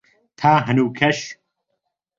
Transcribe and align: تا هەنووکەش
تا 0.39 0.51
هەنووکەش 0.65 1.19